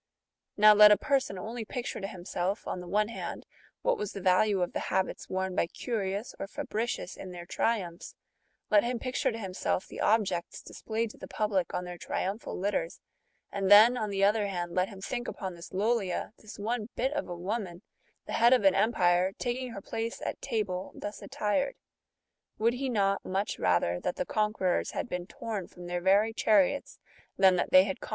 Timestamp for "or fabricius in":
6.39-7.29